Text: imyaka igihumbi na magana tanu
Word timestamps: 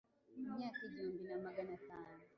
imyaka 0.47 0.79
igihumbi 0.87 1.23
na 1.29 1.37
magana 1.45 1.75
tanu 1.87 2.21